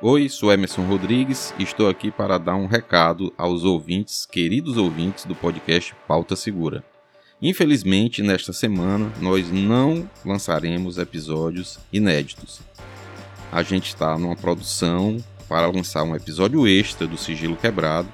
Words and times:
Oi, 0.00 0.28
sou 0.28 0.52
Emerson 0.52 0.82
Rodrigues 0.82 1.52
e 1.58 1.64
estou 1.64 1.88
aqui 1.88 2.08
para 2.08 2.38
dar 2.38 2.54
um 2.54 2.66
recado 2.66 3.34
aos 3.36 3.64
ouvintes, 3.64 4.24
queridos 4.24 4.76
ouvintes 4.76 5.24
do 5.24 5.34
podcast 5.34 5.92
Pauta 6.06 6.36
Segura. 6.36 6.84
Infelizmente, 7.42 8.22
nesta 8.22 8.52
semana 8.52 9.12
nós 9.20 9.50
não 9.50 10.08
lançaremos 10.24 10.98
episódios 10.98 11.80
inéditos. 11.92 12.60
A 13.50 13.64
gente 13.64 13.88
está 13.88 14.16
numa 14.16 14.36
produção 14.36 15.16
para 15.48 15.66
lançar 15.66 16.04
um 16.04 16.14
episódio 16.14 16.68
extra 16.68 17.04
do 17.04 17.18
Sigilo 17.18 17.56
Quebrado. 17.56 18.08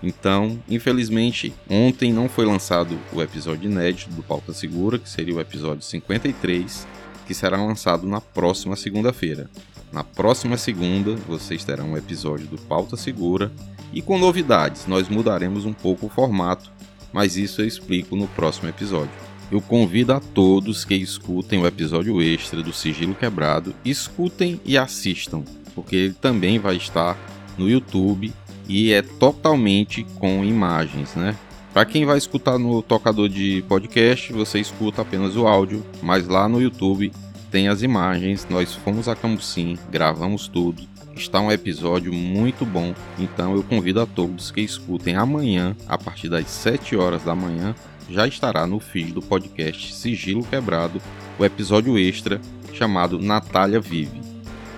Então, 0.00 0.56
infelizmente, 0.68 1.52
ontem 1.68 2.12
não 2.12 2.28
foi 2.28 2.46
lançado 2.46 2.96
o 3.12 3.20
episódio 3.20 3.68
inédito 3.68 4.10
do 4.10 4.22
Pauta 4.22 4.52
Segura, 4.52 4.96
que 4.96 5.10
seria 5.10 5.34
o 5.34 5.40
episódio 5.40 5.82
53, 5.82 6.86
que 7.26 7.34
será 7.34 7.56
lançado 7.56 8.06
na 8.06 8.20
próxima 8.20 8.76
segunda-feira. 8.76 9.50
Na 9.96 10.04
próxima 10.04 10.58
segunda, 10.58 11.16
vocês 11.26 11.64
terão 11.64 11.92
um 11.92 11.96
episódio 11.96 12.46
do 12.46 12.58
Pauta 12.58 12.98
Segura 12.98 13.50
e 13.94 14.02
com 14.02 14.18
novidades. 14.18 14.86
Nós 14.86 15.08
mudaremos 15.08 15.64
um 15.64 15.72
pouco 15.72 16.04
o 16.04 16.10
formato, 16.10 16.70
mas 17.14 17.38
isso 17.38 17.62
eu 17.62 17.66
explico 17.66 18.14
no 18.14 18.28
próximo 18.28 18.68
episódio. 18.68 19.14
Eu 19.50 19.58
convido 19.58 20.12
a 20.12 20.20
todos 20.20 20.84
que 20.84 20.94
escutem 20.94 21.62
o 21.62 21.66
episódio 21.66 22.20
extra 22.20 22.62
do 22.62 22.74
Sigilo 22.74 23.14
Quebrado, 23.14 23.74
escutem 23.86 24.60
e 24.66 24.76
assistam, 24.76 25.42
porque 25.74 25.96
ele 25.96 26.14
também 26.14 26.58
vai 26.58 26.76
estar 26.76 27.16
no 27.56 27.66
YouTube 27.66 28.34
e 28.68 28.92
é 28.92 29.00
totalmente 29.00 30.04
com 30.16 30.44
imagens, 30.44 31.14
né? 31.14 31.34
Para 31.72 31.86
quem 31.86 32.04
vai 32.04 32.18
escutar 32.18 32.58
no 32.58 32.82
tocador 32.82 33.30
de 33.30 33.64
podcast, 33.66 34.30
você 34.30 34.58
escuta 34.58 35.00
apenas 35.00 35.36
o 35.36 35.46
áudio, 35.46 35.82
mas 36.02 36.28
lá 36.28 36.46
no 36.46 36.60
YouTube 36.60 37.10
tem 37.50 37.68
as 37.68 37.82
imagens. 37.82 38.46
Nós 38.48 38.74
fomos 38.74 39.08
a 39.08 39.16
Camusim, 39.16 39.78
gravamos 39.90 40.48
tudo. 40.48 40.82
Está 41.16 41.40
um 41.40 41.50
episódio 41.50 42.12
muito 42.12 42.66
bom, 42.66 42.94
então 43.18 43.54
eu 43.54 43.62
convido 43.62 44.00
a 44.02 44.06
todos 44.06 44.50
que 44.50 44.60
escutem 44.60 45.16
amanhã, 45.16 45.74
a 45.88 45.96
partir 45.96 46.28
das 46.28 46.46
7 46.50 46.94
horas 46.94 47.22
da 47.24 47.34
manhã, 47.34 47.74
já 48.10 48.26
estará 48.26 48.66
no 48.66 48.78
feed 48.78 49.12
do 49.12 49.22
podcast 49.22 49.94
Sigilo 49.94 50.44
Quebrado, 50.44 51.00
o 51.38 51.44
episódio 51.44 51.98
extra 51.98 52.38
chamado 52.74 53.18
Natália 53.18 53.80
Vive. 53.80 54.20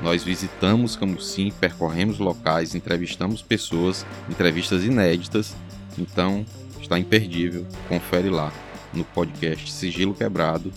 Nós 0.01 0.23
visitamos 0.23 0.95
Camusim, 0.95 1.51
percorremos 1.51 2.21
locais, 2.21 2.77
entrevistamos 2.77 3.43
pessoas, 3.43 4.07
entrevistas 4.31 4.85
inéditas, 4.85 5.57
então 5.99 6.47
está 6.81 6.97
imperdível, 7.01 7.67
confere 7.89 8.31
lá 8.31 8.53
no 8.95 9.03
podcast 9.03 9.73
Sigilo 9.73 10.15
Quebrado 10.15 10.73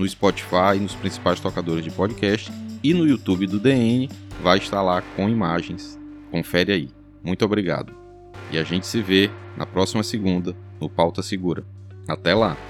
no 0.00 0.08
Spotify, 0.08 0.80
nos 0.80 0.94
principais 0.94 1.38
tocadores 1.40 1.84
de 1.84 1.90
podcast 1.90 2.50
e 2.82 2.94
no 2.94 3.06
YouTube 3.06 3.46
do 3.46 3.60
DN 3.60 4.08
vai 4.42 4.56
estar 4.56 4.80
lá 4.80 5.02
com 5.14 5.28
imagens. 5.28 6.00
Confere 6.30 6.72
aí. 6.72 6.88
Muito 7.22 7.44
obrigado. 7.44 7.92
E 8.50 8.56
a 8.56 8.64
gente 8.64 8.86
se 8.86 9.02
vê 9.02 9.30
na 9.58 9.66
próxima 9.66 10.02
segunda 10.02 10.56
no 10.80 10.88
Pauta 10.88 11.22
Segura. 11.22 11.64
Até 12.08 12.34
lá! 12.34 12.69